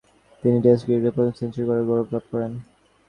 তিনি 0.43 0.57
টেস্ট 0.63 0.83
ক্রিকেটের 0.85 1.15
প্রথম 1.15 1.33
সেঞ্চুরি 1.39 1.65
করার 1.67 1.87
গৌরব 1.87 2.07
লাভ 2.13 2.23
করেন। 2.31 2.51